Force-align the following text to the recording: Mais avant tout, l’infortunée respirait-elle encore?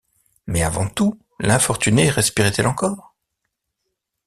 Mais 0.47 0.63
avant 0.63 0.87
tout, 0.89 1.19
l’infortunée 1.39 2.09
respirait-elle 2.09 2.65
encore? 2.65 3.13